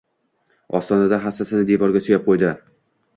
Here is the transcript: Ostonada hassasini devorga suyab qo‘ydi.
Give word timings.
Ostonada 0.79 1.19
hassasini 1.25 1.67
devorga 1.73 2.01
suyab 2.07 2.25
qo‘ydi. 2.31 2.51